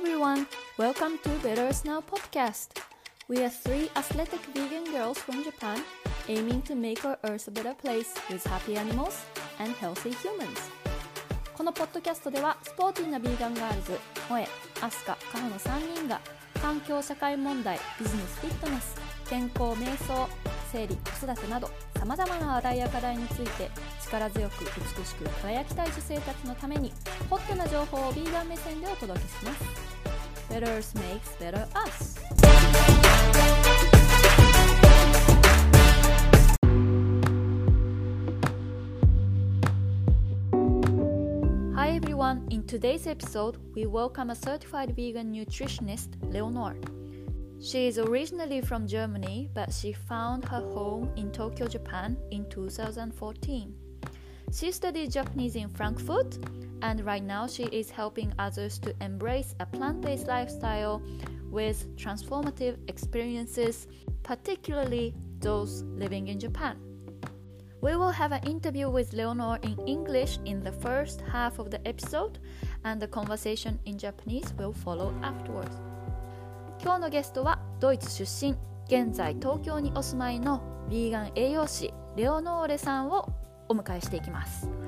[0.00, 0.46] everyone,
[0.78, 2.68] welcome to Better Snow podcast.
[3.28, 5.84] We are three athletic vegan girls from Japan
[6.26, 9.26] aiming to make our earth a better place with happy animals
[9.58, 10.58] and healthy humans.
[11.54, 14.48] このポッドキャストではスポーティーなビーガンガールズ、萌え、
[14.80, 16.18] アスカ、カホの3人が
[16.62, 18.96] 環境社会問題、ビジネスフィットネス、
[19.28, 20.26] 健康瞑想、
[20.72, 21.68] 生理、子育てなど
[22.00, 23.70] さまざまな話題や課題について
[24.02, 26.90] 力強く美しく輝きたい女性たちのために
[27.28, 29.89] ホットな情報をビーガン目線でお届けします
[30.50, 32.18] Better makes better us.
[41.76, 46.76] Hi everyone, in today's episode we welcome a certified vegan nutritionist Leonore.
[47.62, 53.72] She is originally from Germany, but she found her home in Tokyo, Japan in 2014.
[54.52, 56.38] She studied Japanese in Frankfurt,
[56.82, 61.02] and right now she is helping others to embrace a plant based lifestyle
[61.50, 63.88] with transformative experiences,
[64.22, 66.76] particularly those living in Japan.
[67.80, 71.80] We will have an interview with Leonore in English in the first half of the
[71.88, 72.38] episode,
[72.84, 75.76] and the conversation in Japanese will follow afterwards.
[76.82, 78.56] 今日のゲストはドイツ出身
[78.86, 83.28] 現在東京にお住まいのヴィーガン栄養士レオノーレさんを
[83.68, 84.79] お迎えしていきます。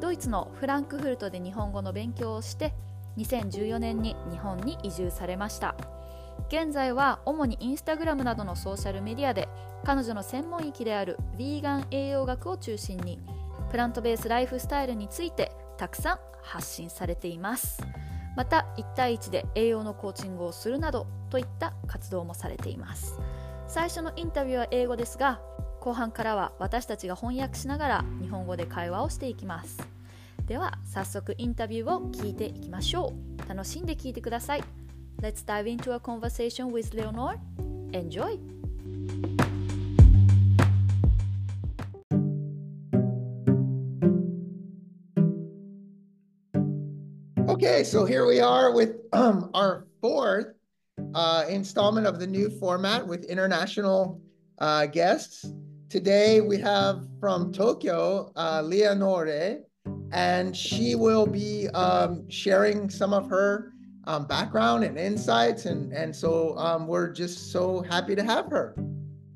[0.00, 2.74] ドイツのフランクフルトで日本語の勉強をして
[3.16, 5.74] 2014年に日本に移住されました。
[6.48, 9.48] 現在は主にインスタグラムなどのソーシャルメディアで
[9.84, 13.18] 彼女の専門域であるヴィーガン栄養学を中心に
[13.70, 17.82] プラントベースライフスタイルについてたくさん発信されています。
[18.36, 23.18] また1対1で栄養のコーチングをするなどといった活動もされています。
[23.66, 25.40] 最初のインタビューは英語ですが
[25.86, 29.78] 後半からは私たちが翻訳しながら日本語で会話をしていきます
[30.48, 33.12] では早速インタビューを聞いていきましょ
[33.46, 34.64] う楽しんで聞いてください
[35.22, 37.38] Let's dive into a conversation with Leonore
[37.92, 38.36] Enjoy!
[47.48, 50.48] Okay, so here we are with um, our fourth
[51.14, 54.20] uh, installment of the new format with international
[54.58, 55.46] uh, guests.
[55.88, 59.60] Today we have from Tokyo, uh, Leonore,
[60.10, 63.72] and she will be um, sharing some of her
[64.04, 65.66] um, background and insights.
[65.66, 68.74] And, and so um, we're just so happy to have her.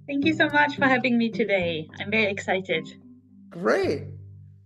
[0.09, 1.89] Thank you so much for having me today.
[2.01, 2.97] I'm very excited.
[3.49, 4.07] Great.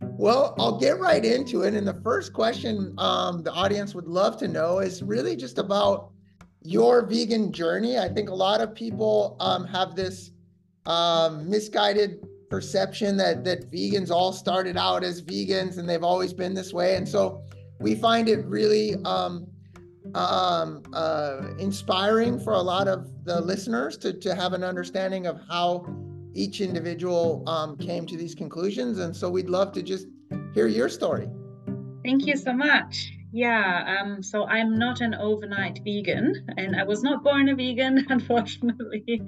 [0.00, 1.74] Well, I'll get right into it.
[1.74, 6.12] And the first question um, the audience would love to know is really just about
[6.62, 7.98] your vegan journey.
[7.98, 10.30] I think a lot of people um, have this
[10.86, 16.54] um, misguided perception that that vegans all started out as vegans and they've always been
[16.54, 16.96] this way.
[16.96, 17.42] And so
[17.80, 19.46] we find it really um,
[20.14, 25.40] um, uh, inspiring for a lot of the listeners to, to have an understanding of
[25.48, 25.86] how
[26.34, 28.98] each individual um, came to these conclusions.
[28.98, 30.06] And so we'd love to just
[30.52, 31.28] hear your story.
[32.04, 33.12] Thank you so much.
[33.34, 38.06] Yeah, um, so I'm not an overnight vegan, and I was not born a vegan,
[38.08, 39.22] unfortunately.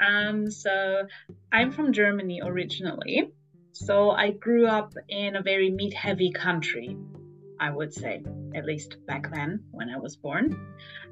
[0.00, 1.06] Um, so
[1.52, 3.30] I'm from Germany originally.
[3.72, 6.96] So I grew up in a very meat heavy country,
[7.60, 8.22] I would say,
[8.54, 10.58] at least back then when I was born.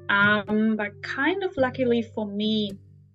[0.09, 2.71] Um, but kind of luckily for me,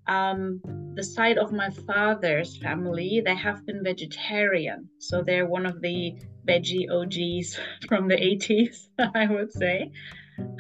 [0.06, 0.60] um,
[0.94, 4.88] the side of my father's family, they have been vegetarian.
[5.00, 6.14] So they're one of the
[6.46, 7.58] veggie OGs
[7.88, 9.92] from the 80s, I would say.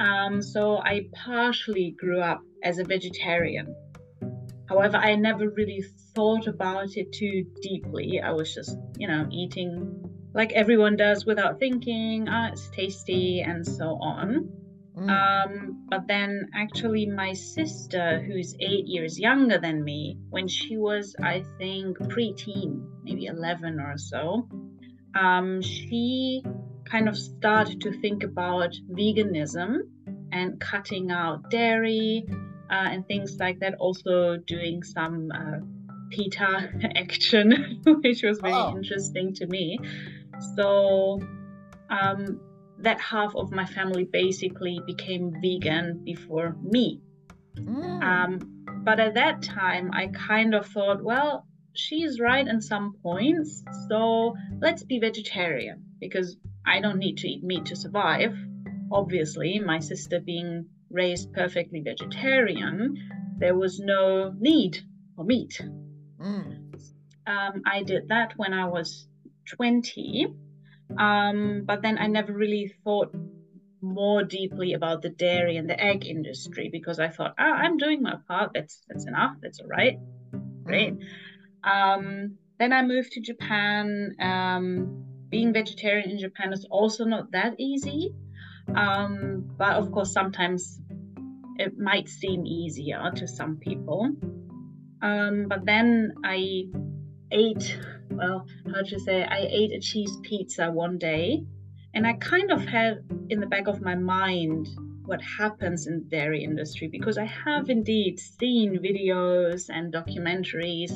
[0.00, 3.74] Um, so I partially grew up as a vegetarian.
[4.68, 8.20] However, I never really thought about it too deeply.
[8.20, 13.66] I was just, you know, eating like everyone does without thinking, ah, it's tasty, and
[13.66, 14.50] so on.
[14.94, 15.08] Mm.
[15.08, 21.16] Um, but then, actually, my sister, who's eight years younger than me, when she was,
[21.22, 24.46] I think, preteen, maybe 11 or so,
[25.16, 26.42] um, she
[26.84, 29.78] kind of started to think about veganism
[30.32, 32.26] and cutting out dairy
[32.70, 33.74] uh, and things like that.
[33.78, 35.58] Also, doing some uh,
[36.10, 38.76] PETA action, which was very oh.
[38.76, 39.78] interesting to me.
[40.56, 41.20] So,
[41.90, 42.40] um,
[42.78, 47.00] that half of my family basically became vegan before me.
[47.56, 48.02] Mm.
[48.02, 51.46] Um, but at that time, I kind of thought, well,
[51.78, 56.36] she's right in some points, so let's be vegetarian because
[56.66, 58.34] I don't need to eat meat to survive.
[58.90, 62.96] Obviously, my sister being raised perfectly vegetarian,
[63.38, 64.78] there was no need
[65.14, 65.60] for meat.
[66.20, 66.74] Mm.
[67.26, 69.08] Um, I did that when I was
[69.46, 70.28] 20
[70.98, 73.14] um, but then I never really thought
[73.82, 78.02] more deeply about the dairy and the egg industry because I thought, oh, I'm doing
[78.02, 78.52] my part.
[78.54, 79.36] That's that's enough.
[79.42, 79.98] That's all right.
[80.64, 80.94] Great.
[81.64, 84.14] Um, then I moved to Japan.
[84.20, 88.14] Um, being vegetarian in Japan is also not that easy.
[88.74, 90.80] Um, but of course, sometimes
[91.58, 94.10] it might seem easier to some people.
[95.02, 96.64] Um, but then I
[97.30, 97.78] ate,
[98.10, 101.44] well, how to say, I ate a cheese pizza one day,
[101.94, 104.68] and I kind of had in the back of my mind
[105.04, 110.92] what happens in the dairy industry because I have indeed seen videos and documentaries,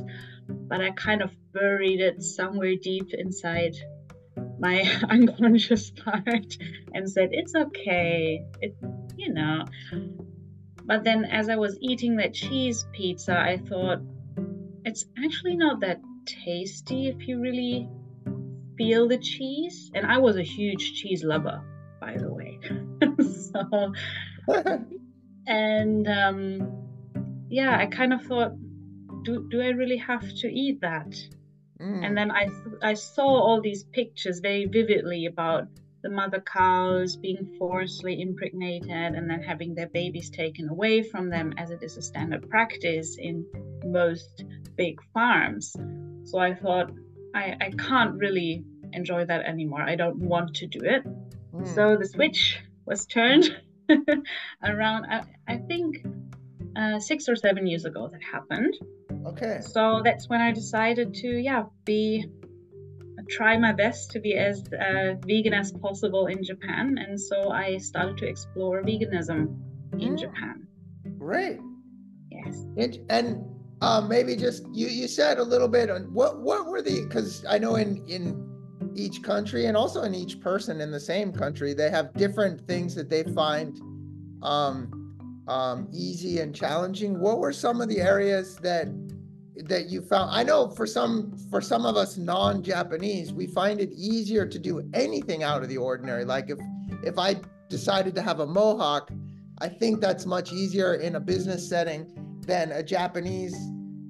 [0.69, 3.75] but I kind of buried it somewhere deep inside
[4.59, 6.57] my unconscious part
[6.95, 8.43] and said it's okay.
[8.61, 8.75] It
[9.17, 9.65] you know.
[10.85, 14.01] But then as i was eating that cheese pizza i thought
[14.85, 17.89] it's actually not that tasty if you really
[18.77, 19.91] feel the cheese.
[19.95, 21.63] And i was a huge cheese lover
[22.01, 22.59] by the way.
[23.23, 23.93] So
[25.47, 26.87] and um
[27.49, 28.53] yeah i kind of thought
[29.23, 31.15] do, do i really have to eat that
[31.81, 32.05] Mm.
[32.05, 32.49] And then I,
[32.83, 35.67] I saw all these pictures very vividly about
[36.03, 41.53] the mother cows being forcibly impregnated and then having their babies taken away from them,
[41.57, 43.47] as it is a standard practice in
[43.85, 44.45] most
[44.77, 45.75] big farms.
[46.25, 46.91] So I thought,
[47.35, 49.83] I, I can't really enjoy that anymore.
[49.83, 51.05] I don't want to do it.
[51.55, 51.75] Mm.
[51.75, 53.57] So the switch was turned
[54.65, 56.05] around, I, I think,
[56.81, 58.75] uh, six or seven years ago that happened.
[59.27, 59.61] Okay.
[59.61, 62.27] So that's when I decided to, yeah, be
[63.29, 67.77] try my best to be as uh, vegan as possible in Japan, and so I
[67.79, 69.57] started to explore veganism
[69.99, 70.19] in mm.
[70.19, 70.67] Japan.
[71.19, 71.61] Great.
[72.31, 72.67] Yes.
[72.77, 73.45] And, and
[73.81, 77.45] uh, maybe just you you said a little bit on what what were the because
[77.49, 78.47] I know in in
[78.95, 82.95] each country and also in each person in the same country they have different things
[82.97, 83.81] that they find
[84.43, 85.00] um,
[85.51, 87.19] um, easy and challenging.
[87.19, 88.89] What were some of the areas that
[89.65, 93.91] that you found i know for some for some of us non-japanese we find it
[93.93, 96.25] easier to do anything out of the ordinary.
[96.25, 96.59] Like if
[97.05, 97.37] if i
[97.69, 99.11] decided to have a mohawk
[99.59, 102.07] i think that's much easier in a business setting
[102.47, 103.55] than a japanese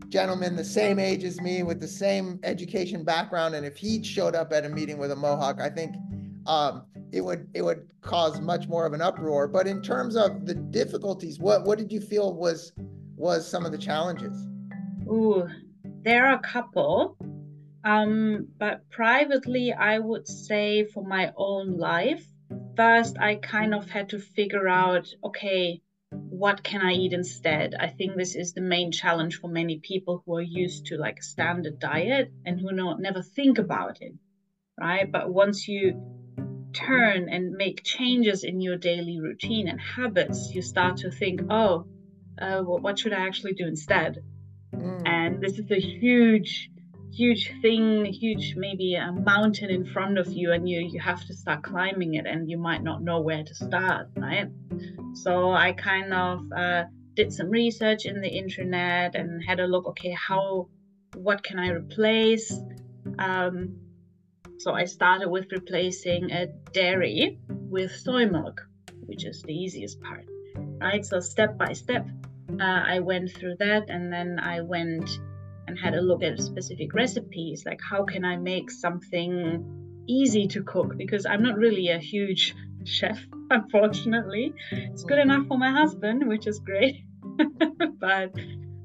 [0.09, 3.55] gentleman the same age as me with the same education background.
[3.55, 5.97] And if he showed up at a meeting with a mohawk i think
[6.47, 10.47] um, it would it would cause much more of an uproar but in terms of
[10.47, 12.73] the difficulties what what did you feel was
[13.17, 14.47] was some of the challenges
[15.11, 15.49] Ooh,
[16.05, 17.17] there are a couple.
[17.83, 22.25] Um, but privately, I would say for my own life,
[22.77, 25.81] first I kind of had to figure out okay,
[26.13, 27.75] what can I eat instead?
[27.75, 31.19] I think this is the main challenge for many people who are used to like
[31.19, 34.13] a standard diet and who not never think about it,
[34.79, 35.11] right?
[35.11, 36.01] But once you
[36.73, 41.87] turn and make changes in your daily routine and habits, you start to think, oh,
[42.41, 44.19] uh, what should I actually do instead?
[44.75, 45.03] Mm.
[45.07, 46.71] And this is a huge,
[47.13, 51.35] huge thing, huge maybe a mountain in front of you, and you you have to
[51.35, 54.49] start climbing it, and you might not know where to start, right?
[55.15, 56.85] So I kind of uh,
[57.15, 59.87] did some research in the internet and had a look.
[59.89, 60.69] Okay, how,
[61.15, 62.53] what can I replace?
[63.19, 63.77] Um,
[64.61, 68.61] so I started with replacing a dairy with soy milk,
[69.07, 70.27] which is the easiest part,
[70.79, 71.03] right?
[71.03, 72.07] So step by step,
[72.61, 75.09] uh, I went through that and then I went
[75.67, 79.65] and had a look at specific recipes like how can I make something
[80.07, 80.95] easy to cook?
[80.99, 82.55] Because I'm not really a huge
[82.85, 83.19] chef
[83.51, 84.53] unfortunately.
[84.73, 86.97] It's good enough for my husband which is great.
[87.99, 88.33] But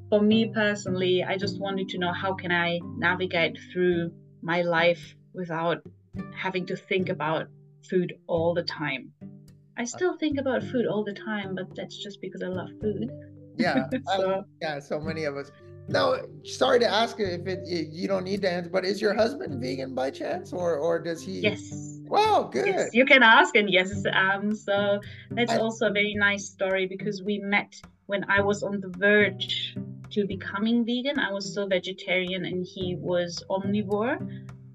[0.09, 5.15] for me personally I just wanted to know how can I navigate through my life
[5.35, 5.81] without
[6.33, 7.47] having to think about
[7.89, 9.11] food all the time
[9.77, 13.11] I still think about food all the time but that's just because I love food
[13.57, 14.79] yeah, so, yeah.
[14.79, 15.51] So many of us.
[15.87, 19.61] Now, sorry to ask if it you don't need to answer, but is your husband
[19.61, 21.39] vegan by chance, or or does he?
[21.39, 21.99] Yes.
[22.05, 22.67] Wow, good.
[22.67, 24.99] Yes, you can ask, and yes, um, so
[25.31, 28.89] that's I, also a very nice story because we met when I was on the
[28.97, 29.75] verge
[30.11, 31.19] to becoming vegan.
[31.19, 34.17] I was still vegetarian, and he was omnivore.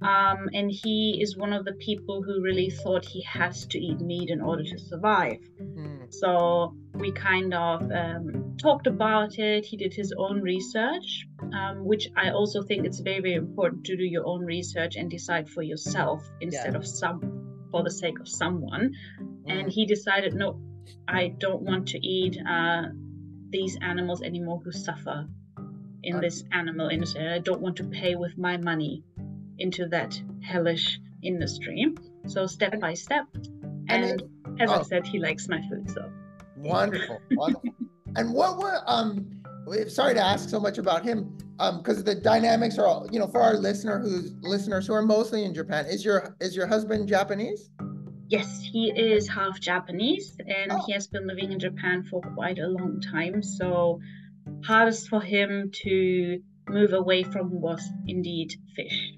[0.02, 4.00] Um, and he is one of the people who really thought he has to eat
[4.00, 5.40] meat in order to survive.
[5.61, 6.12] Mm.
[6.12, 9.66] So we kind of um, talked about it.
[9.66, 13.97] He did his own research, um, which I also think it's very, very important to
[13.97, 16.78] do your own research and decide for yourself instead yeah.
[16.78, 18.92] of some for the sake of someone.
[19.21, 19.26] Mm.
[19.47, 20.61] And he decided, no,
[21.07, 22.85] I don't want to eat uh,
[23.50, 25.26] these animals anymore who suffer
[26.02, 27.28] in this animal industry.
[27.28, 29.04] I don't want to pay with my money
[29.60, 31.94] into that hellish industry.
[32.26, 33.26] So step by step.
[33.88, 34.22] And, and
[34.60, 34.80] as oh.
[34.80, 35.90] I said, he likes my food.
[35.90, 36.10] So
[36.56, 37.70] wonderful, wonderful.
[38.16, 39.36] and what were um?
[39.88, 43.26] Sorry to ask so much about him, um, because the dynamics are all you know
[43.26, 45.86] for our listener who's listeners who are mostly in Japan.
[45.86, 47.70] Is your is your husband Japanese?
[48.28, 50.82] Yes, he is half Japanese, and oh.
[50.86, 53.42] he has been living in Japan for quite a long time.
[53.42, 54.00] So
[54.64, 59.14] hardest for him to move away from was indeed fish.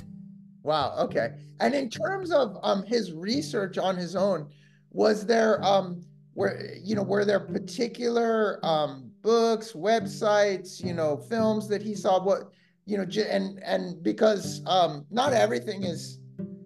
[0.62, 0.95] Wow.
[0.99, 1.33] Okay.
[1.61, 4.49] And in terms of um, his research on his own,
[4.90, 6.04] was there um,
[6.35, 12.23] were you know were there particular um, books, websites, you know, films that he saw?
[12.23, 12.52] What
[12.85, 16.21] you know, and and because um, not everything is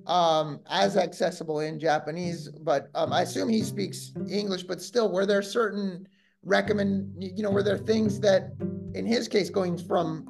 [0.07, 4.65] um, as accessible in Japanese, but um, I assume he speaks English.
[4.65, 6.07] But still, were there certain
[6.43, 8.53] recommend you know were there things that
[8.95, 10.25] in his case going from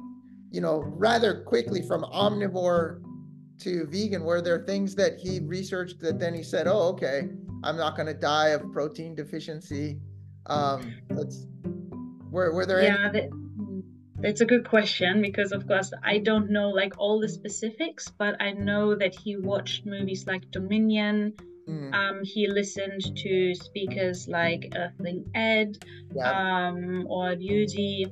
[0.51, 3.01] you know rather quickly from omnivore
[3.59, 7.29] to vegan were there things that he researched that then he said oh okay
[7.63, 9.97] i'm not going to die of protein deficiency
[10.47, 11.45] um that's
[12.31, 13.29] were, were there yeah any- that,
[14.19, 18.39] that's a good question because of course i don't know like all the specifics but
[18.41, 21.33] i know that he watched movies like dominion
[21.67, 21.93] Mm.
[21.93, 25.77] Um, he listened to speakers like Earthling Ed
[26.15, 26.69] yeah.
[26.69, 28.09] um, or Yuji.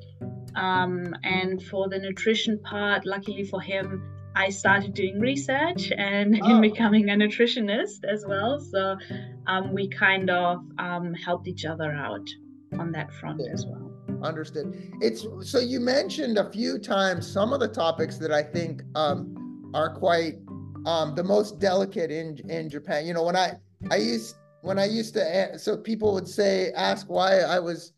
[0.55, 4.03] Um, and for the nutrition part, luckily for him,
[4.35, 6.61] I started doing research and oh.
[6.61, 8.59] becoming a nutritionist as well.
[8.59, 8.97] So
[9.47, 12.27] um, we kind of um, helped each other out
[12.77, 13.53] on that front yeah.
[13.53, 13.91] as well.
[14.21, 14.91] Understood.
[15.01, 19.71] It's so you mentioned a few times some of the topics that I think um,
[19.73, 20.35] are quite
[20.85, 23.05] um, the most delicate in in Japan.
[23.05, 23.53] You know, when I
[23.91, 27.93] I used when I used to so people would say ask why I was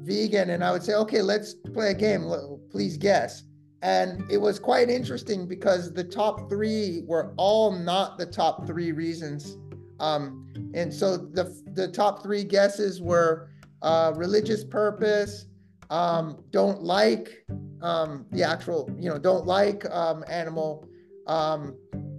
[0.00, 2.30] vegan, and I would say, okay, let's play a game.
[2.70, 3.44] Please guess.
[3.82, 8.92] And it was quite interesting because the top three were all not the top three
[8.92, 9.56] reasons.
[9.98, 13.50] Um, and so the the top three guesses were
[13.82, 15.46] uh, religious purpose,
[15.90, 17.44] um, don't like
[17.82, 20.86] um, the actual, you know, don't like um, animal
[21.26, 21.76] um,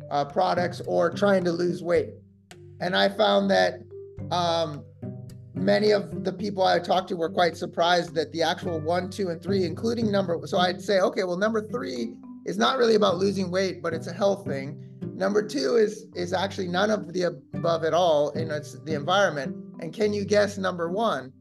[0.10, 2.10] uh, products or trying to lose weight.
[2.80, 3.82] And I found that
[4.32, 4.84] um,
[5.62, 9.30] many of the people I talked to were quite surprised that the actual one, two,
[9.30, 10.40] and three, including number.
[10.46, 12.16] So I'd say, okay, well, number three
[12.46, 14.84] is not really about losing weight, but it's a health thing.
[15.16, 19.56] Number two is is actually none of the above at all, and it's the environment.
[19.80, 21.32] And can you guess number one?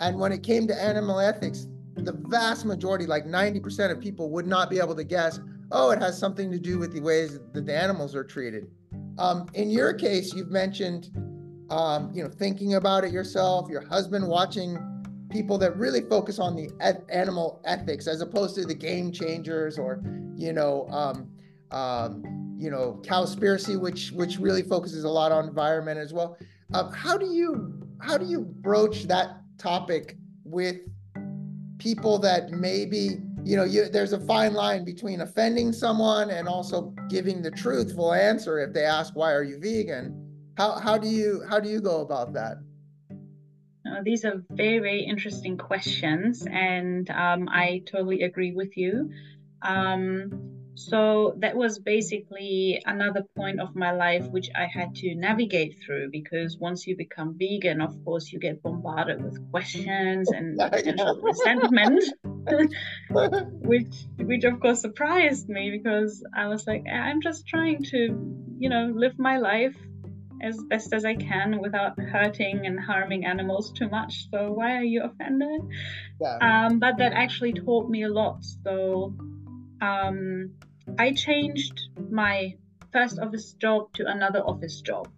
[0.00, 4.46] And when it came to animal ethics, the vast majority, like 90% of people, would
[4.46, 7.66] not be able to guess oh, it has something to do with the ways that
[7.66, 8.70] the animals are treated.
[9.18, 11.10] Um, in your case, you've mentioned,
[11.70, 14.78] um, you know, thinking about it yourself, your husband watching
[15.30, 19.78] people that really focus on the eth- animal ethics as opposed to the game changers
[19.78, 20.02] or,
[20.34, 21.30] you know, um,
[21.70, 26.36] um, you know, Cowspiracy, which which really focuses a lot on environment as well.
[26.74, 30.78] Um, how do you how do you broach that topic with
[31.78, 36.92] people that maybe you know you, there's a fine line between offending someone and also
[37.08, 40.27] giving the truthful answer if they ask why are you vegan
[40.58, 42.58] how, how do you how do you go about that?
[43.86, 49.10] Uh, these are very very interesting questions and um, i totally agree with you.
[49.62, 55.76] Um, so that was basically another point of my life which I had to navigate
[55.84, 61.20] through because once you become vegan, of course, you get bombarded with questions and potential
[61.20, 62.04] resentment,
[63.72, 68.00] which which of course surprised me because I was like, I'm just trying to,
[68.58, 69.76] you know, live my life
[70.42, 74.28] as best as I can without hurting and harming animals too much.
[74.30, 75.62] So why are you offended?
[76.20, 76.38] Yeah.
[76.40, 78.44] Um, but that actually taught me a lot.
[78.64, 79.14] So
[79.80, 80.50] um,
[80.98, 81.80] I changed
[82.10, 82.54] my
[82.92, 85.08] first office job to another office job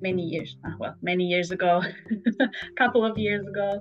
[0.00, 1.80] many years uh, well many years ago
[2.40, 3.80] a couple of years ago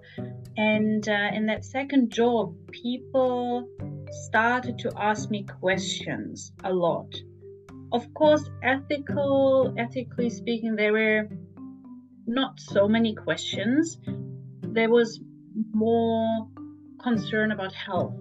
[0.58, 3.68] and uh, in that second job people
[4.12, 7.12] started to ask me questions a lot
[7.92, 11.28] of course ethical ethically speaking there were
[12.28, 13.98] not so many questions
[14.62, 15.20] there was
[15.74, 16.48] more
[17.02, 18.16] concern about health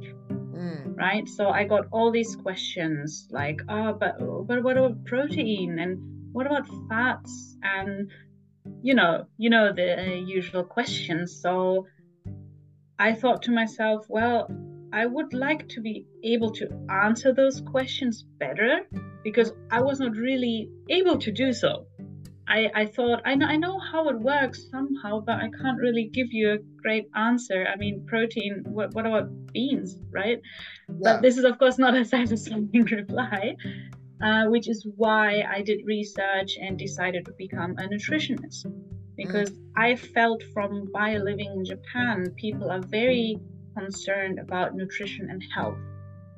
[0.61, 0.97] Mm.
[0.97, 1.27] Right.
[1.27, 5.99] So I got all these questions like, oh, but but what about protein and
[6.33, 8.11] what about fats and
[8.83, 11.41] you know you know the uh, usual questions.
[11.41, 11.87] So
[12.99, 14.51] I thought to myself, well,
[14.93, 18.81] I would like to be able to answer those questions better
[19.23, 21.87] because I was not really able to do so.
[22.49, 26.11] I, I thought I know, I know how it works somehow, but I can't really
[26.13, 27.67] give you a great answer.
[27.73, 28.65] I mean, protein.
[28.67, 30.41] What, what about beans, right?
[30.89, 30.95] Yeah.
[31.03, 33.55] But this is of course not a satisfying reply,
[34.21, 38.67] uh, which is why I did research and decided to become a nutritionist
[39.17, 39.59] because mm.
[39.77, 43.39] I felt from by living in Japan, people are very
[43.77, 45.79] concerned about nutrition and health.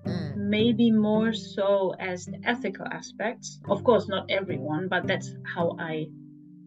[0.07, 0.37] Mm.
[0.37, 3.61] Maybe more so as the ethical aspects.
[3.69, 6.09] Of course, not everyone, but that's how I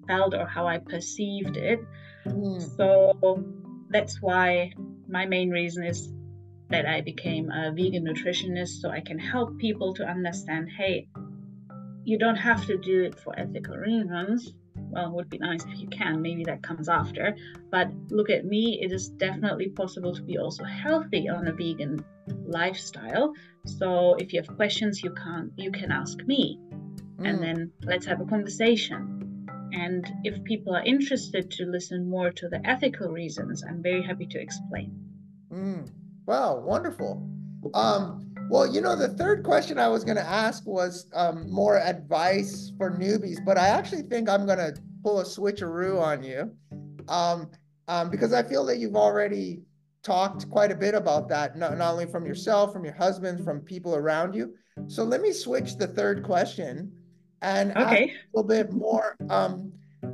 [0.08, 1.80] felt or how I perceived it.
[2.26, 2.62] Mm.
[2.78, 3.44] So
[3.90, 4.74] that's why
[5.08, 6.12] my main reason is
[6.70, 11.08] that I became a vegan nutritionist so I can help people to understand hey,
[12.04, 14.54] you don't have to do it for ethical reasons.
[14.96, 17.36] Well, would be nice if you can, maybe that comes after.
[17.70, 22.04] But look at me, it is definitely possible to be also healthy on a vegan
[22.46, 23.34] lifestyle.
[23.66, 26.60] So if you have questions, you can you can ask me.
[27.18, 27.28] Mm.
[27.28, 29.48] And then let's have a conversation.
[29.74, 34.28] And if people are interested to listen more to the ethical reasons, I'm very happy
[34.28, 34.94] to explain.
[35.52, 35.90] Mm.
[36.26, 37.30] Wow, wonderful.
[37.74, 41.80] Um, well, you know, the third question I was going to ask was um, more
[41.80, 46.52] advice for newbies, but I actually think I'm going to pull a switcheroo on you
[47.08, 47.50] um,
[47.88, 49.62] um, because I feel that you've already
[50.04, 53.60] talked quite a bit about that, not, not only from yourself, from your husband, from
[53.62, 54.54] people around you.
[54.88, 56.92] So let me switch the third question
[57.42, 58.12] and okay.
[58.12, 59.72] a little bit more um,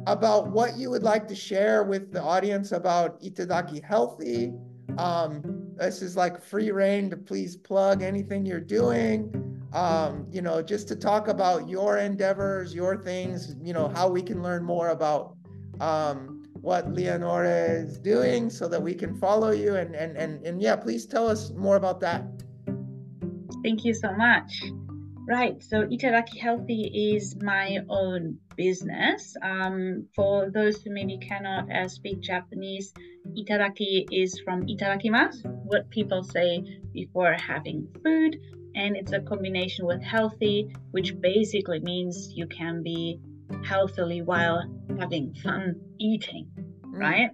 [0.08, 4.54] about what you would like to share with the audience about Itadaki Healthy.
[4.98, 9.58] Um, this is like free reign to please plug anything you're doing.
[9.74, 14.22] Um, you know, just to talk about your endeavors, your things, you know, how we
[14.22, 15.36] can learn more about
[15.80, 19.76] um, what Leonore is doing so that we can follow you.
[19.76, 22.26] And, and, and, and yeah, please tell us more about that.
[23.64, 24.52] Thank you so much.
[25.28, 29.36] Right, so Itadaki Healthy is my own business.
[29.42, 32.94] Um, for those who maybe cannot uh, speak Japanese,
[33.40, 36.52] Itadaki is from itadakimasu, what people say
[36.94, 38.32] before having food,
[38.76, 40.58] and it's a combination with healthy,
[40.92, 43.20] which basically means you can be
[43.72, 44.60] healthily while
[45.00, 45.64] having fun
[46.00, 47.00] eating, mm.
[47.06, 47.32] right?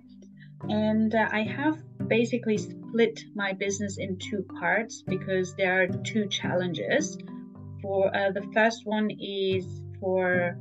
[0.70, 6.28] And uh, I have basically split my business in two parts because there are two
[6.40, 7.18] challenges
[7.82, 9.66] for uh, the first one is
[10.00, 10.58] for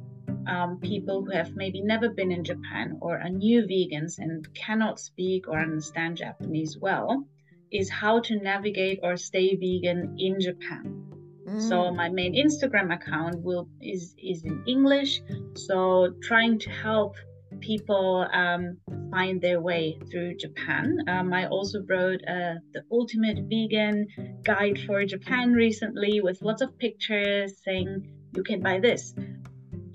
[0.49, 5.01] um, people who have maybe never been in Japan or are new vegans and cannot
[5.01, 7.27] speak or understand Japanese well,
[7.73, 11.05] is how to navigate or stay vegan in Japan.
[11.49, 11.69] Mm.
[11.69, 15.23] So my main Instagram account will is is in English.
[15.55, 17.17] So trying to help
[17.61, 18.79] people um,
[19.11, 20.99] find their way through Japan.
[21.09, 24.07] Um, I also wrote uh, the ultimate vegan
[24.45, 29.15] guide for Japan recently with lots of pictures saying you can buy this,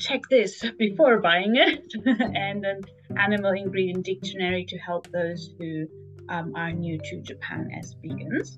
[0.02, 2.82] check this before buying it, and an
[3.18, 5.88] animal ingredient dictionary to help those who
[6.30, 8.58] um, are new to Japan as vegans.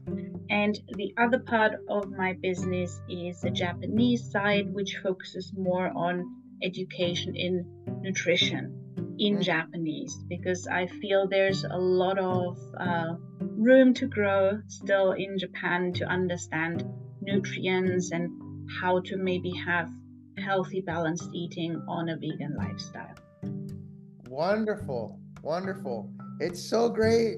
[0.49, 6.23] And the other part of my business is the Japanese side, which focuses more on
[6.63, 7.65] education in
[8.01, 8.79] nutrition
[9.19, 15.37] in Japanese because I feel there's a lot of uh, room to grow still in
[15.37, 16.83] Japan to understand
[17.21, 18.29] nutrients and
[18.81, 19.89] how to maybe have
[20.37, 23.15] healthy, balanced eating on a vegan lifestyle.
[24.27, 26.11] Wonderful, wonderful.
[26.39, 27.37] It's so great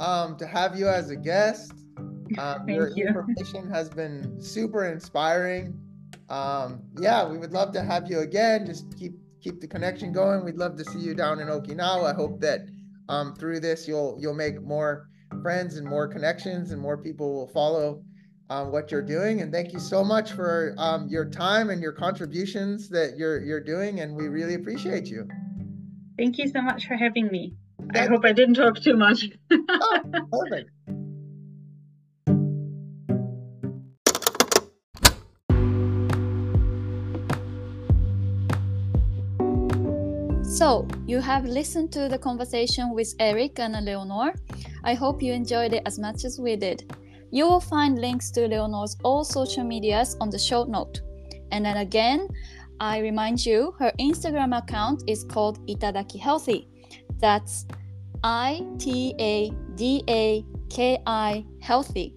[0.00, 1.72] um, to have you as a guest.
[2.38, 3.08] Um, your you.
[3.08, 5.78] information has been super inspiring.
[6.30, 8.64] Um, yeah, we would love to have you again.
[8.64, 10.42] Just keep keep the connection going.
[10.42, 12.10] We'd love to see you down in Okinawa.
[12.10, 12.60] I hope that
[13.10, 15.10] um, through this you'll you'll make more
[15.42, 18.02] friends and more connections, and more people will follow
[18.52, 19.40] um, what you're doing.
[19.40, 23.64] And thank you so much for um, your time and your contributions that you're you're
[23.74, 25.26] doing, and we really appreciate you.
[26.18, 27.54] Thank you so much for having me.
[27.94, 29.30] I hope I didn't talk too much.
[29.50, 29.98] oh,
[30.30, 30.70] perfect.
[40.44, 44.34] So, you have listened to the conversation with Eric and Leonore.
[44.84, 46.84] I hope you enjoyed it as much as we did.
[47.32, 51.00] You will find links to Leonore's all social medias on the show note.
[51.50, 52.28] And then again,
[52.78, 56.68] I remind you her Instagram account is called Itadaki Healthy.
[57.20, 57.64] That's
[58.22, 62.14] I T A D A K I Healthy.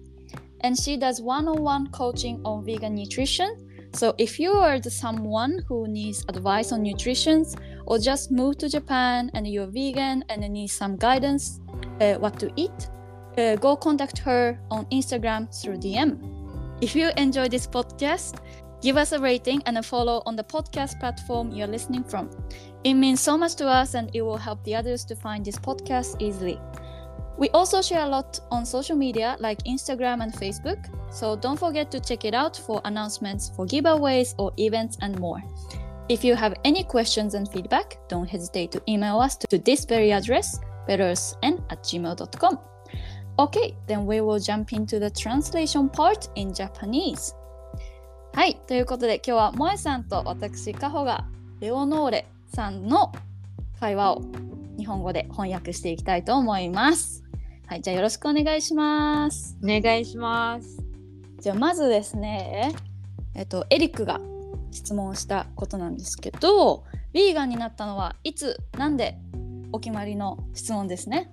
[0.60, 3.56] And she does one on one coaching on vegan nutrition.
[3.94, 7.46] So if you are the someone who needs advice on nutrition
[7.86, 11.60] or just moved to Japan and you're vegan and need some guidance
[12.02, 12.90] uh, what to eat,
[13.38, 16.18] uh, go contact her on Instagram through DM.
[16.80, 18.40] If you enjoy this podcast,
[18.82, 22.30] give us a rating and a follow on the podcast platform you're listening from.
[22.84, 25.56] It means so much to us and it will help the others to find this
[25.56, 26.60] podcast easily.
[27.38, 31.90] We also share a lot on social media like Instagram and Facebook, so don't forget
[31.90, 35.42] to check it out for announcements for giveaways or events and more.
[36.08, 40.12] If you have any questions and feedback, don't hesitate to email us to this very
[40.12, 42.58] address, bettersn at gmail.com.
[43.38, 47.34] Okay, then we will jump into the translation part in Japanese.
[48.32, 51.26] はい、ということで今日は萌さんと私、カホが
[51.60, 53.12] レオノーレさんの
[53.78, 54.22] 会話を
[54.78, 57.24] 日本語で翻訳していきたいと思います。
[57.66, 59.58] はい、じゃあよろしくお願いします。
[59.62, 60.82] お願いします。
[61.40, 62.74] じゃあまずですね、
[63.34, 64.18] えっと、エリックが
[64.70, 69.18] 質問したことなんですけど、ヴィーガンになったのはいつ、なんで
[69.72, 71.30] お決まりの質問ですね。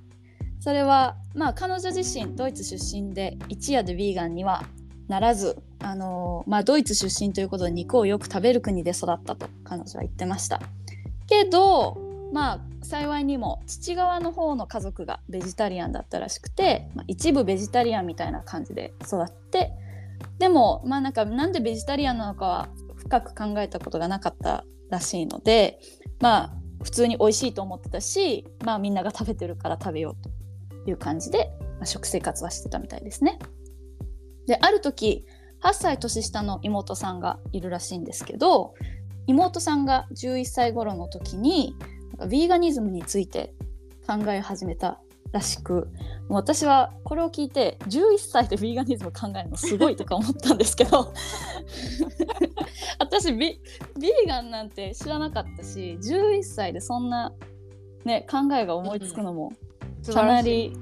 [0.63, 4.63] それは、まあ、彼女自身ドイツ出身で一夜でヴィーガンには
[5.09, 10.61] ならず、あのまあ、ドイツ出身ということで肉をよく食べる国で育ったと彼女は言ってました。
[11.27, 11.97] けど、
[12.31, 19.73] まあ、幸いにも父側の方の家族がベジタリアンだったらしくて、まあ、一部ベジタリアンみたいな感じで育って
[20.39, 25.81] でもまあなんかなんでベジタリアンなのかは深く考えたことがなかったらしいので
[26.21, 30.42] まあ普通に美味しいと思ってたしまあみんなが食べてるから食べようと
[30.85, 33.39] いう感じで、まあ、食生活はしてたみたいですね。
[34.47, 35.25] である時
[35.61, 38.73] 8歳年下の妹さんがいるらしいんですけど
[39.27, 41.75] 妹さんが11歳頃の時に
[42.19, 43.53] ヴィーガニズムについて
[44.05, 44.99] 考え始めた
[45.31, 45.87] らしく
[46.29, 51.13] 私はこれを聞いて11歳でヴィーガニズム考えるのすごいとか思ったんですけど
[52.99, 53.59] 私ビ
[53.99, 57.33] ビーガンなんて知らなかったし11歳でそんな、
[58.05, 59.53] ね、考えが思いつくのも
[60.11, 60.73] かなり、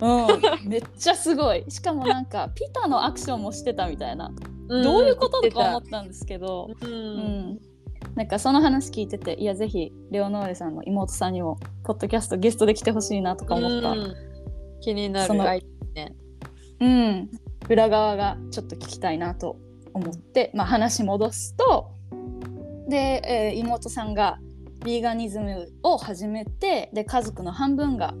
[0.00, 1.64] うん、めっちゃすごい。
[1.68, 4.32] しかもなんかピタのアクションもしてたみたいな、
[4.68, 6.88] どういうこととか思ったんですけど、うん。
[6.88, 7.58] うん、
[8.14, 14.14] なんかその話聞いてていやぜひレオノーレさんの妹さんにもポッドキャストゲストで来てほしいなとか思った、うん。
[14.80, 15.66] 気になそのるアイ
[16.80, 17.30] うん、
[17.70, 19.56] 裏側がちょっと聞きたいなと
[19.94, 21.92] 思って、まあ、話戻すと
[22.88, 24.38] で、えー妹さんが
[24.84, 28.12] ビーガニズムを始めてで家族の半分が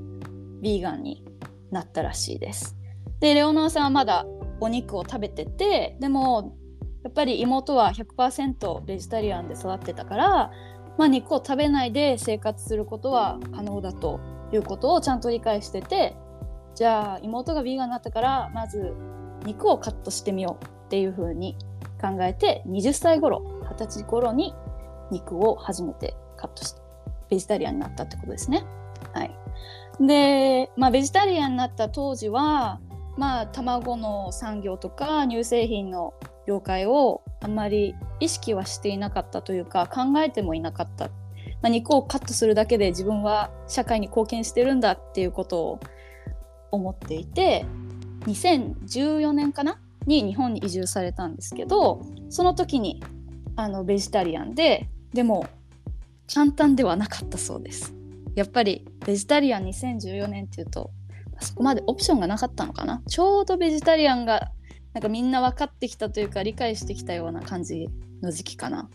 [0.64, 1.22] ビーガンに
[1.70, 2.76] なったらしいです。
[3.20, 4.26] でレオノーさんはまだ
[4.60, 6.56] お肉を食べててでも
[7.04, 10.50] やっぱり妹は100%ベジタリアンで育ってたから、
[10.96, 14.20] まあ、肉を食べないで生活することは可能だと
[14.52, 16.16] いうことをちゃんと理解してて
[16.74, 18.94] じゃあ妹がビーガンになったからまず
[19.44, 21.56] 肉をカットしてみようっていう風に
[22.00, 24.54] 考えて20歳頃20歳頃に
[25.10, 26.80] 肉を初めてカットして
[27.28, 28.64] ベジタリアンになったってことですね。
[29.12, 29.38] はい、
[30.00, 32.80] で、まあ、ベジタリアンになった当時は
[33.16, 36.14] まあ卵の産業とか乳製品の
[36.46, 41.12] 業界をあんまり意識はしていなかったというか考えてもいなかった、ま
[41.64, 45.80] あ、肉をカットするだけで自分は社会に貢献してるんだっていうことを
[46.70, 47.64] 思っていて
[48.26, 49.78] 2014年かな？
[50.06, 53.02] に日本に移住されたんですけどその時に
[53.56, 55.46] あのベジタリアンででも
[56.32, 57.94] 簡単ではなかったそうです。
[58.34, 60.90] やっぱりベジタリアン2014年っていうと
[61.40, 63.02] そこまでオプションがなかったのかな？
[63.06, 64.50] ちょうどベジタリアンが
[64.92, 67.88] なんかみんな分かってきたというか理解してきたような感じ
[68.22, 68.88] の時期かな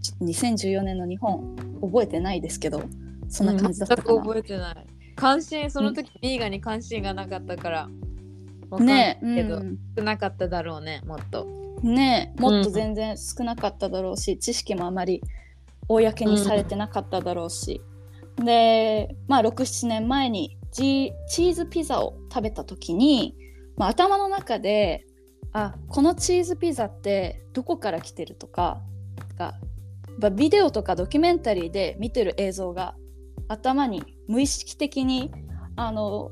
[0.00, 2.82] ちょっと2014年の日本覚えてないですけど
[3.28, 4.86] そんな感じだったかな、全く覚えてない。
[5.16, 7.88] 関心、その時ビーガンに関心がなかったから。
[8.70, 11.46] わかねけど、うん少なかっただろうね、もっと。
[11.82, 15.22] ねもっと全然少なかっただろうし、知識もあまり
[15.88, 17.82] 公にされてなかっただろうし、
[18.44, 23.36] でまあ67年前にチチーズピザを食べた時に、
[23.76, 25.04] まあ、頭の中で
[25.52, 28.80] あこのチーズピザってどこから来てるとか
[29.36, 29.54] が
[30.18, 32.94] まあビデオとかドキュメンタリーで見てる映像が
[33.48, 35.32] 頭に無意識的に
[35.76, 36.30] あの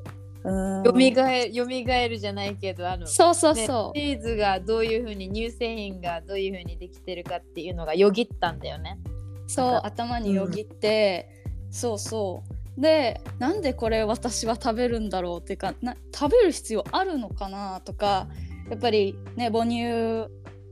[0.85, 8.99] よみがえよみがえるじゃないけど、あの、そうそうねそう、チーズがどういうふうに乳製品がどういうふうにできてるかっていうのがよぎったんだよね。
[9.47, 9.81] そう。
[9.83, 11.38] 頭によぎって、
[11.71, 12.81] そうそう。
[12.81, 18.29] でなんでこれ私は食べるんだろうっていうかな食べる必要あるのかなとか
[18.71, 20.31] やっぱりね母乳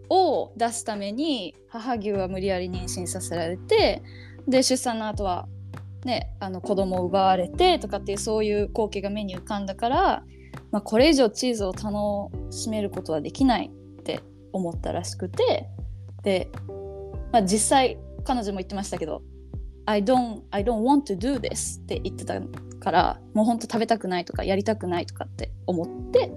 [0.09, 4.03] を出すために母牛は無理やり妊娠させられて
[4.47, 5.49] で出産の後は
[6.05, 10.25] ねあの子供を奪われてとかっていうそういう光景が目に浮かんだから、
[10.71, 14.21] まあ、これ以上チーズを楽しめることはできないって
[14.53, 15.69] 思ったらしくて
[16.23, 16.51] で、
[17.33, 19.23] まあ、実際彼女も言ってましたけど
[19.87, 22.41] I don't, I don't want to do this って言ってた
[22.81, 26.31] からもうほんと食べたくないとかやりたくないとかって思って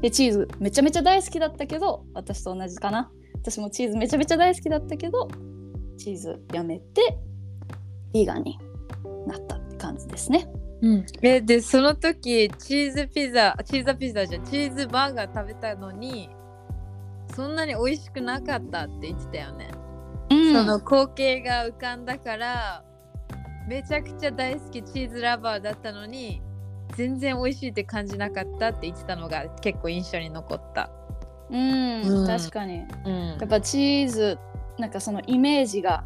[0.00, 3.10] でチーズめちゃめちゃ大好きだったけど私と同じかな。
[3.34, 5.28] 私もチーズめちゃめちゃ大好きだったけど
[5.98, 7.18] チーズやめて
[8.12, 8.58] ビーガンに
[9.26, 10.48] なったって感じですね。
[10.80, 14.44] うん、えでその時チーズピザチーズピザじゃん。
[14.44, 16.30] チーズバーガー食べたのに
[17.34, 19.70] そんなに美味しくなかったって言ってたよね。
[20.30, 20.52] うん。
[20.52, 22.84] その光景が浮かんだから
[23.66, 26.42] めちゃくちゃ大好きチーズラバーだったのに
[26.96, 30.90] 全然美味しいって感じなかったって言ってたのが結構印象に残った。
[31.50, 34.38] うん、うん確かにうんやっぱチーズ
[34.78, 36.04] なんかそのイメージが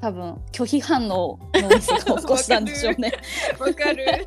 [0.00, 3.12] 多分拒否反応を脳みそが起こしたんでしょうね。
[3.58, 4.04] わかる。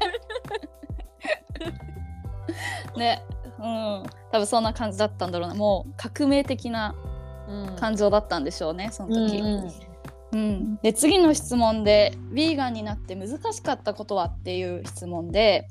[2.97, 3.23] ね、
[3.59, 6.95] うん、多分そんな感じだったんだろうなもう革命的な
[7.47, 9.37] うん感情だったんでしょうねその時。
[9.37, 9.86] うんうん
[10.33, 15.69] うん、で次の質問で「ヴィーガンになって難しかったことは?」っていう質問で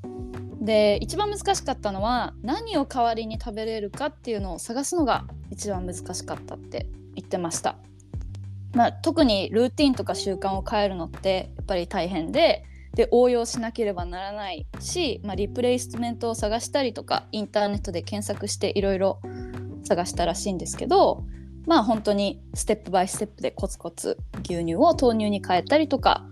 [0.61, 7.77] で一番難しかったのは何を代わりに食べれるかっていうのを探すのが一番難しかったって言ってました。
[8.75, 12.65] まあ、特にルーティンとか習慣を変えるのってやっぱり大変で
[12.95, 19.21] で応用しなければならないし、まあ、リプレイスメントを探したりとかインターネットで検索していろいろ
[19.85, 21.25] 探したらしいんですけど
[21.67, 26.25] まあ本当にステップバイステップでコツコツ牛乳を豆乳に変えたりとか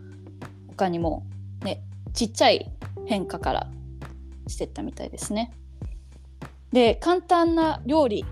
[0.69, 1.27] 他にも
[1.63, 2.71] ねちっちゃい
[3.07, 3.67] 変化から
[4.47, 5.53] してったみたいですね。
[6.73, 8.25] で簡単な料理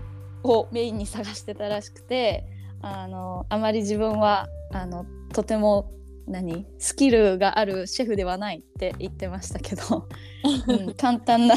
[0.43, 2.45] をメインに探してたらしくて
[2.81, 5.91] あのあまり自分はあのとても
[6.27, 10.07] 何スキルがあるシェフではないって言ってましたけど、
[10.67, 11.55] うん、簡単な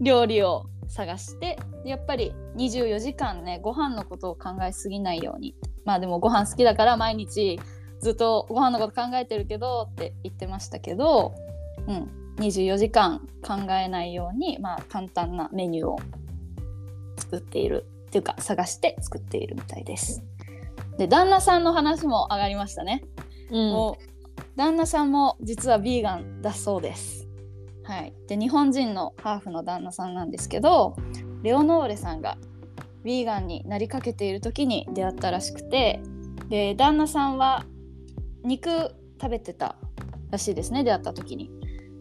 [0.00, 7.58] 料理を探してでやっぱり24時間ねご飯のことを考えすぎないようにまあでもご飯好きだから毎日
[8.00, 11.34] ずっとご飯のこと考えてるけどって言ってましたけど、
[11.86, 15.98] うん、24時間考えないように、まあ、簡単なメニューを
[17.16, 20.22] 作っているっていうか探して作っているみたいです。
[20.98, 23.04] で旦那さんの話も上がりましたね。
[23.50, 24.10] うんもう
[24.56, 27.28] 旦那さんも実はビーガンだそうです。
[27.90, 30.94] はい、で日本人のハーフの旦那さんなんですけど
[31.42, 32.38] レオノーレさんが
[33.02, 36.00] ビーガンになりかけている時に出会ったらしくて
[36.48, 37.66] で旦那さんは
[38.44, 39.74] 肉食べてた
[40.30, 41.50] らしいですね出会った時に。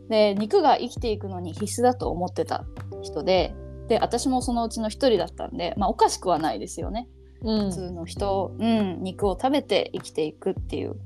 [0.10, 2.66] で肉が生きていくのに必須だと思ってた
[3.02, 3.56] 人で
[3.88, 7.08] で私もそのうちの一人だったんで、まあ、おかしくはないですよね。
[7.42, 10.98] うん普通の人、うん、肉を食べて生きていくっていう。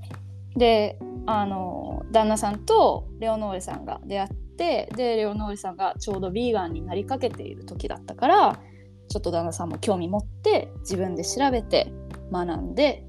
[0.56, 8.60] であの旦那さんとレオノーレさんが出会ってでレオノーレさんがちょうどビーガンになりかけている時だったから
[9.08, 11.92] ちょっと旦那さんも興味持って自分で調べて
[12.32, 13.06] 学んで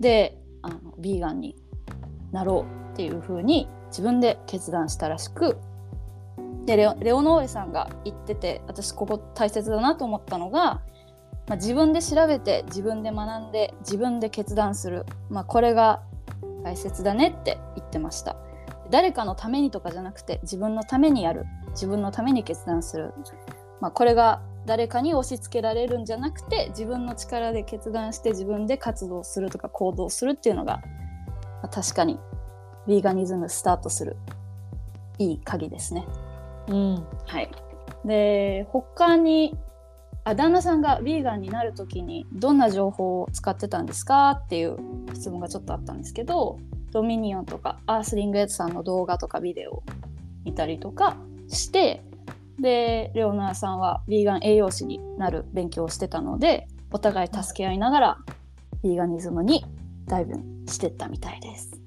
[0.00, 1.56] であのビーガンに
[2.32, 5.58] なろうっていう風に自分で決断したらしく
[6.66, 10.82] でレオレオノーレさんが言ってて私ここ大切だなと思ったのが、ま
[11.50, 16.02] あ、自分で調べて自分で学んで自分で決断する、まあ、これが
[16.62, 18.36] 大切だねって言ってました。
[18.90, 21.46] 誰かのためにとかじゃなくて自分のためにやる。
[21.70, 23.14] 自分のために決断する、
[23.80, 30.82] まあ、これが誰かに押し付けられるんじゃなくて自分の力で決断して自分で活動するとか行動するっていうのが、
[31.62, 32.18] まあ確かに
[32.86, 34.16] ヴィーガニズムスタートする
[35.18, 36.06] いい鍵ですね。
[36.68, 37.06] うん。
[37.26, 37.50] はい、
[38.04, 39.56] で他に
[40.24, 44.30] あ旦那さんがヴィーガンになる時にどんな情報を使ってたんですか？
[44.30, 44.76] っていう
[45.14, 46.58] 質問がちょっとあったんですけど
[46.92, 49.82] ドミニオンとかアースリングエッツさんの動画とかビデオを
[50.44, 51.16] 見たりとか
[51.48, 52.02] して
[52.58, 58.18] でレオナーさんはヴィーガン栄養士になる勉強をしてたのでお互い助け合いながら
[58.82, 59.64] ヴィーガニズムに
[60.06, 60.34] ダイブ
[60.70, 61.80] してったみたいです。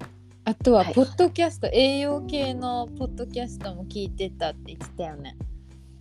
[0.46, 0.94] あとははい。
[0.94, 5.38] ポッドキャスト、栄養系のポッドキャストも聞いてたって言ってたよね。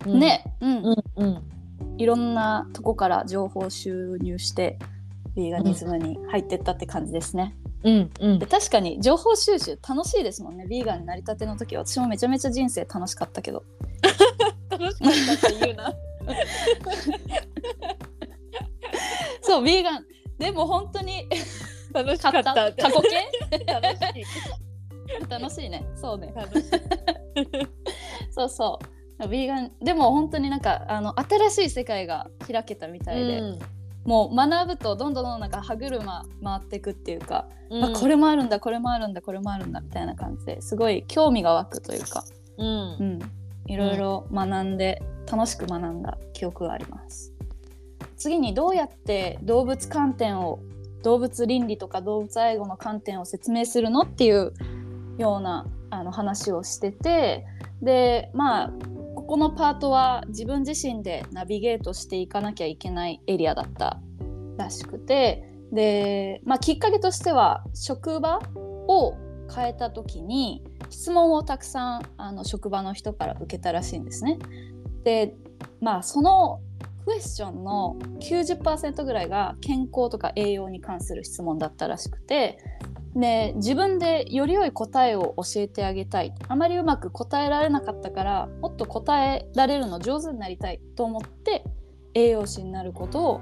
[0.05, 0.77] うん、ね、うん。
[0.77, 1.43] うんうん
[1.97, 4.79] いろんなとこから情報を収入して
[5.35, 7.55] ヴィーガニズムに入ってったって感じですね。
[7.83, 10.65] うんうんで確かに情報収集楽しいですもんね。
[10.69, 13.63] ヴィーガンになりたての時は私もめちゃめちゃ人生楽しかったけど。
[14.69, 15.93] 楽しかったって言うな。
[19.41, 20.05] そう、ヴィーガン。
[20.39, 21.27] でも本当に
[21.93, 22.71] 楽しかったた。
[22.71, 23.65] 過去形？
[23.65, 24.25] 楽しい。
[25.29, 25.85] 楽しいね。
[25.95, 26.33] そうね。
[28.31, 28.85] そうそう。
[29.19, 33.59] ヴィーガンでも本当になんかあの新しい世界が開けたみたいで、うん。
[34.05, 37.83] もう学ぶとどんどんどんなんか歯車回っていくっていうか、うん。
[37.85, 42.23] あこれもあるんだこれもあるんだこれもあるんだみたいな感じですごい興味が湧くというか、
[42.57, 42.67] うん。
[42.67, 43.19] うん、
[43.67, 47.33] いろいろ学んで、楽しく学んだ記憶があります。
[48.17, 50.59] 次にどうやって動物観点を
[51.03, 54.53] 動物倫理とか動物愛護の観点を説明するのっていう
[55.17, 57.45] ようなあの話をしてて
[57.81, 58.71] でまあ
[59.23, 64.01] ここのパートは自分自身でナビゲートしていかなきゃいけないエリアだった
[64.57, 69.15] らしくてで、まあ、きっかけとしては職場を
[69.53, 74.39] 変えた時に質問をたくさんあの職場の人から受けたらしいんですね。
[75.05, 75.35] で
[75.79, 76.59] まあその
[77.05, 82.57] クエスチョンの90%ぐらいが健康とか栄養に関する質問だったらしくて
[83.15, 86.33] で自分でより良い答えを教えてあげたい。
[86.47, 90.79] あまりうまく答えられなかったからもっと答えられるの上手になりたい。
[90.95, 91.63] と思って
[92.15, 93.41] 栄養士になることを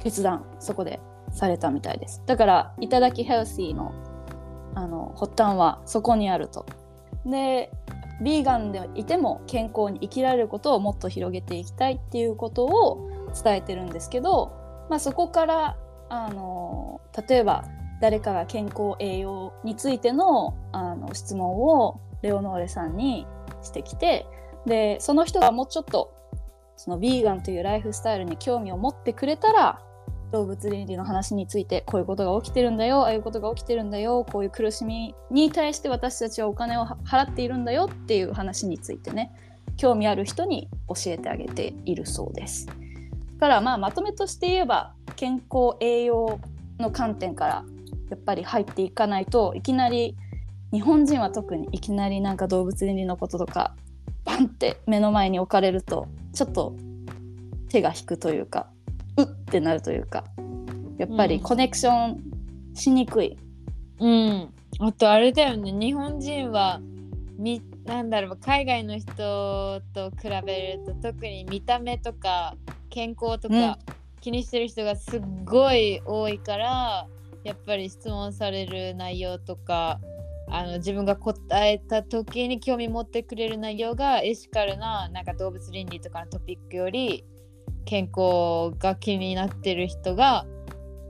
[0.00, 1.00] 決断そこで
[1.32, 2.22] されたみたいです。
[2.26, 3.92] だからいただきヘルシーの
[4.74, 6.66] あの発端はそこにあると。
[7.24, 7.70] で
[8.22, 13.08] ビーガンでいても健康に生きられることをもっと広げていきたいっていうことを
[13.42, 14.52] 伝えてるんですけど、
[14.90, 15.76] まあ、そこから
[16.10, 17.64] あの例えば
[18.00, 23.26] 誰かが健康栄養についてのあの質問をレオノーレさんに
[23.62, 24.26] してきて
[24.66, 26.14] でその人がもうちょっと
[26.76, 29.80] そのビーガンというライフスタイルに興味を持ってくれたら
[30.32, 39.32] 動物倫理の話についてこういうことが起きてるんだよああいうことが起きてるんだよこういう苦しみに対して私たちはお金を払っているんだよっていう話についてね
[39.76, 42.66] 興味ある人に教えてあげているそうです。
[42.66, 42.72] だ
[43.40, 46.38] からまあまとめとして言えば健康栄養
[46.78, 47.64] の観点から
[48.10, 50.16] やっぱり入っていかないといきなり
[50.72, 53.74] 日本人は特にいきなりなんか動物倫理のこととか
[54.24, 56.76] バンって目の前に置かれるとちょっと
[57.68, 58.68] 手が引くというか
[59.16, 60.24] うってなるというか
[60.98, 62.20] やっぱりコネクション
[62.74, 63.38] しにくい。
[63.98, 65.72] うん、あとあれだよね。
[65.72, 66.80] 日本人は
[67.38, 72.54] みなんだろう海外の人と比べると特に見た目とか
[72.90, 73.78] 健康とか
[74.20, 80.00] 気にしてる人がすっごい多いから、うん、やっぱり質問される内容とか
[80.48, 87.24] あの自分が答えた時に興味持ってくれる内容がエシカルななんか動物倫理とかのトピックより
[87.84, 90.44] 健康が気になってる人が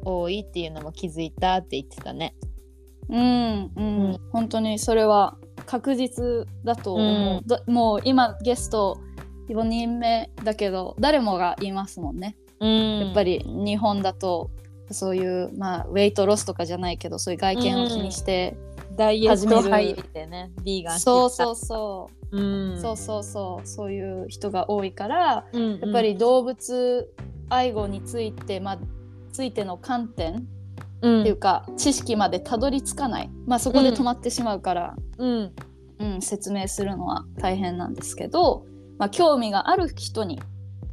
[0.05, 2.35] 多いっていうのも気づいたって言ってたね。
[3.09, 3.83] うん、うん、う
[4.15, 9.01] ん、本当にそれは確実だと思う、うん、もう今ゲスト
[9.49, 14.51] 4人目だけど誰もがいますもんね、うん、やっぱり日本だと
[14.91, 18.57] そういう、まあ、ウェイトロスとかじゃないけどそういう外見を気にして、
[18.91, 22.21] うん、ダイエット入ってねビーガンそうそうそう。
[22.33, 23.67] うん、そうそうそう。
[23.67, 27.13] そういう人が多いから、うんうん、やっぱり動物
[27.49, 28.79] 愛護について、まあ、
[29.33, 30.41] ついての観点っ
[31.01, 35.53] ていうか、知識までたどり着かない、まあ、そこで止まってしまうから、うん。
[35.99, 38.65] うん、説明するのは大変なんですけど、
[38.99, 40.41] まあ、興味がある人に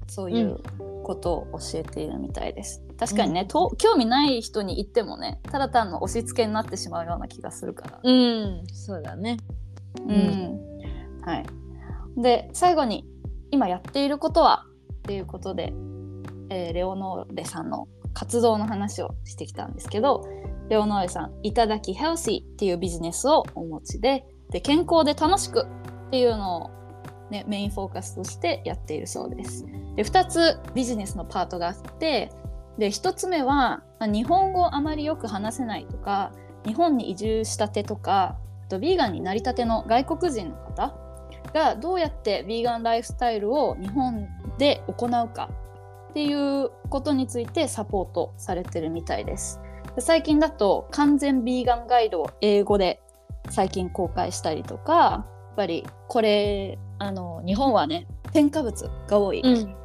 [0.07, 0.59] そういう
[1.03, 2.83] ことを教えているみたいです。
[2.97, 7.99] 確かにね、と興味ない人に言ってもねただ単の押し付けになってしまうような気がするから。
[8.03, 9.37] うん、そうだね。
[10.01, 10.59] うん、
[11.23, 11.45] はい、
[12.21, 13.05] で最後に
[13.51, 14.65] 今やっていることは
[14.99, 15.73] っていうことで、
[16.49, 20.27] えー、レオノーレさんの活動の話をしてきたんですけど
[20.69, 25.67] レオノーレさん「いただきヘルシー」っていうビジネスをお持ちでで健康で楽しく
[26.07, 26.71] っていうのを、
[27.29, 29.65] ね、メインフォーカスとしてやっているそうです。
[29.95, 32.31] で2つビジネスのパートがあって
[32.77, 36.31] で1つ目は日本語をあまりよく話せないとか
[36.65, 38.37] 日本に移住したてとか
[38.69, 40.93] とビーガンになりたての外国人の方
[41.53, 45.49] がどうやってヴィーガンライフスタイルを日本で行うか
[46.09, 49.59] っていうことについてサポートされてるみたいです。
[49.99, 53.01] 最近だと完全ヴィーガンガイドを英語で
[53.49, 59.75] 最近公開したりとかやっぱりこれあの日本はね添加物が多い、うん、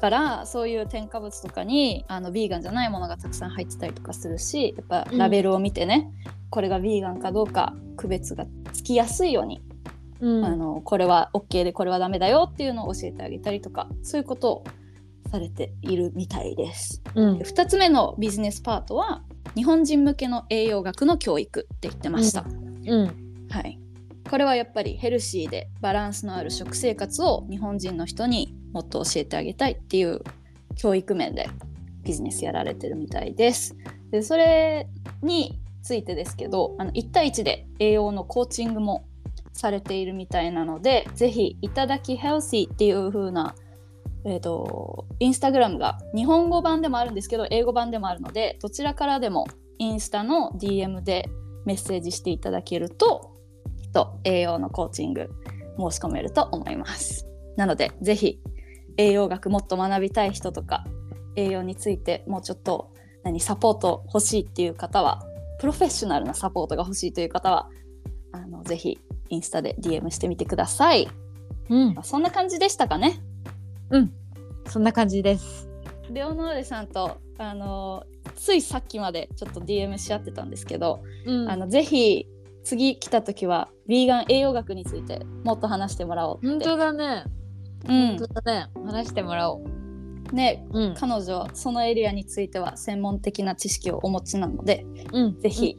[0.00, 9.60] から、そういう添加物とかにあのヴィーガンじゃないものがたくさん入ってたりとかするしやっぱラベルを見てね、うん、これがヴィーガンかどうか区別がつきやすいように
[10.20, 14.64] うん、あのこれは OK でこれはダメだよっていうのを教えてあげたりとかそういうことを
[15.30, 17.02] されているみたいです。
[17.14, 19.22] うん、2つ目のビジネスパートは
[19.54, 22.44] 日本人向けの栄養学の教育って言ってました。
[22.86, 23.78] うん、はい、
[24.28, 30.22] これはやっぱりヘルシーでバランスのある食生活を日本人の人にもっと教えてあげたいっていう
[30.76, 31.48] 教育面で
[32.02, 33.76] ビジネスやられてるみたいです。
[34.10, 34.88] でそれ
[35.22, 39.06] についてですけどあの1対1で栄養のコーチングも
[39.52, 43.54] されているみたいなのでぜひいただきヘルシーっていう風な
[44.24, 49.46] えーと、インスタグラムが日本語版でもあるんですけど英語版でもあるのでどちらからでも
[49.78, 51.30] インスタの DM で
[51.64, 53.32] メッセージしていただけると
[53.80, 55.30] きっと栄養のコーチング
[55.78, 58.40] 申し込めると思いますなのでぜひ
[58.98, 60.84] 栄養学もっと学びたい人とか
[61.36, 62.92] 栄養についてもうちょっと
[63.22, 65.22] 何サポート欲しいっていう方は
[65.60, 67.70] プロフェッショナルなサポートが欲しいという方は
[68.32, 68.98] あのぜひ
[69.30, 71.08] インスタで DM してみてください。
[71.68, 73.20] うん、そんな感じでしたかね。
[73.90, 74.12] うん、
[74.66, 75.68] そんな感じです。
[76.10, 82.26] レオノーレさんとあのついさっきまでちょっと DM し合ってたんですけど、うん、あのぜひ
[82.64, 87.24] 次来た時はヴィーガン栄養学についてもっと話してもらおう本当だね。
[87.86, 88.70] うん、本当だね。
[88.84, 90.34] 話してもらおう。
[90.34, 90.94] ねうん。
[90.94, 95.40] 彼女はそのエリアについては専門的な知識をお持ちなのでうん。
[95.40, 95.78] ぜひ、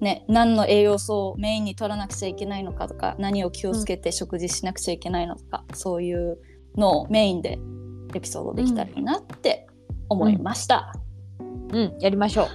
[0.00, 6.38] ね、何の栄養素をメインに取らなくちゃいけないのかとか何を気をつけて食事しなくちゃいけないのか、そういう
[6.76, 7.58] のをメインで
[8.14, 9.66] エピソードできたらいいなって
[10.08, 10.92] 思いました。
[11.72, 11.96] うん。
[12.00, 12.46] やりましょう。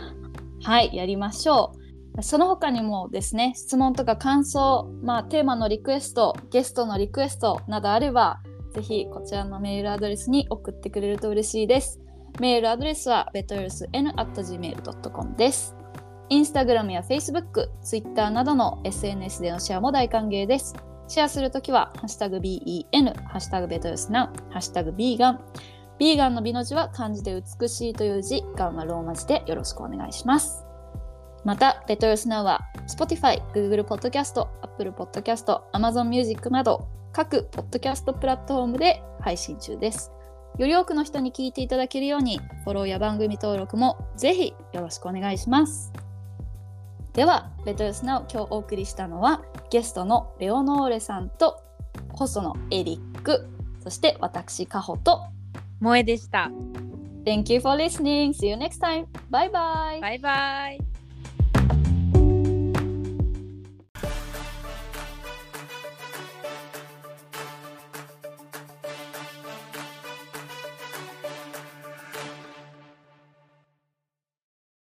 [0.64, 1.74] はい、やりましょ
[2.18, 2.24] う。
[2.24, 8.42] その他にもですね、質問とか感想、まあ、テーマのリクエスト、ゲストのリクエストなどあれば、
[8.78, 12.00] ぜひこちらのメールアドレスに送ってくれると嬉しいです。
[12.40, 15.76] メールアドレスは bettersn.gmail.com です。
[16.30, 20.76] インスタグラムや Facebook、Twitter などの SNS でのシェアも大歓迎です。
[21.08, 25.42] シェアするときは、ハッシュタグ BEN、ハッシュタグベトルスナウ、ハッシュタグビーガン。
[25.98, 30.64] ビーガンの美の字は漢字で美しいという字、ガンはローマ字でよろしくお願いします。
[31.44, 40.12] また、ベトルスナウは Spotify、Google Podcast、Apple Podcast、Amazon Music など各ポッドキャストプラットフォームで配信中です。
[40.58, 45.92] より多くの人に聞いていただけるように、フォローや番組登録もぜひよろしくお願いします。
[47.14, 51.64] では、ベトルスナウ今日お送りしたのはゲストのレオノーレさんと
[52.12, 53.48] ホストのエリック、
[53.84, 55.22] そして私、カホと
[55.80, 56.52] 萌えでした。
[57.26, 58.34] Thank you for listening.
[58.34, 59.06] See you next time.
[59.30, 60.00] Bye bye.
[60.02, 60.97] バイバイ。